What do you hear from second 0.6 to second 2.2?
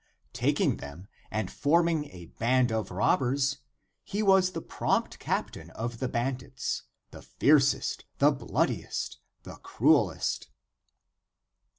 them and forming